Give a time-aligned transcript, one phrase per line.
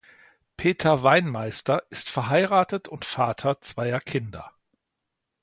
[0.57, 4.51] Peter Weinmeister ist verheiratet und Vater zweier Kinder.